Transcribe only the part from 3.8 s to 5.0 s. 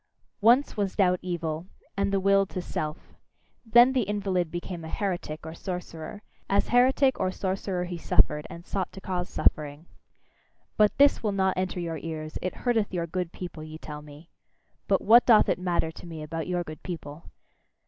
the invalid became a